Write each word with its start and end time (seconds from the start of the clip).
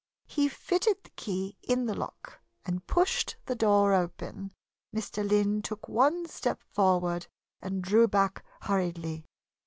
He 0.25 0.49
fitted 0.49 1.03
the 1.03 1.11
key 1.11 1.59
in 1.61 1.85
the 1.85 1.93
lock 1.93 2.41
and 2.65 2.87
pushed 2.87 3.35
the 3.45 3.53
door 3.53 3.93
open. 3.93 4.51
Mr. 4.95 5.23
Lynn 5.23 5.61
took 5.61 5.87
one 5.87 6.25
step 6.27 6.63
forward 6.73 7.27
and 7.61 7.83
drew 7.83 8.07
back 8.07 8.43
hurriedly. 8.63 9.27